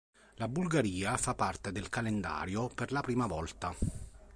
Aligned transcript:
La 0.37 0.47
Bulgaria 0.47 1.15
fa 1.15 1.35
parte 1.35 1.71
del 1.71 1.87
calendario 1.89 2.65
per 2.69 2.91
la 2.91 3.01
prima 3.01 3.27
volta. 3.27 3.71